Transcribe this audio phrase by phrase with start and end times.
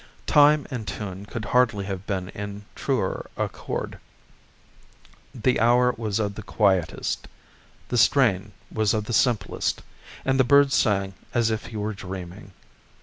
[0.25, 3.99] Time and tune could hardly have been in truer accord.
[5.35, 7.27] The hour was of the quietest,
[7.89, 9.83] the strain was of the simplest,
[10.25, 12.51] and the bird sang as if he were dreaming.